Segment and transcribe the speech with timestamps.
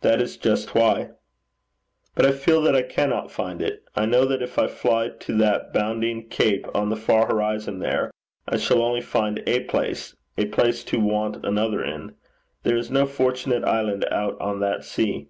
[0.00, 1.10] 'That is just why.'
[2.16, 3.84] 'But I feel that I cannot find it.
[3.94, 8.10] I know that if I fly to that bounding cape on the far horizon there,
[8.48, 12.16] I shall only find a place a place to want another in.
[12.64, 15.28] There is no fortunate island out on that sea.'